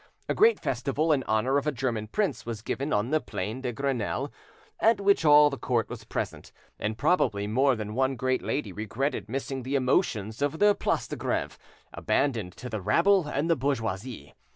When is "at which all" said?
4.79-5.51